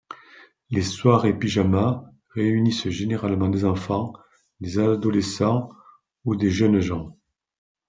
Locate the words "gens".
6.79-7.19